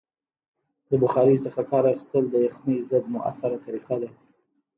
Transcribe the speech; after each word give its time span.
د 0.89 0.91
بخارۍ 1.01 1.37
څخه 1.45 1.61
کار 1.71 1.83
اخیستل 1.93 2.23
د 2.29 2.35
یخنۍ 2.47 2.77
ضد 2.89 3.03
مؤثره 3.15 3.57
طریقه 3.65 3.95
ده. 4.01 4.09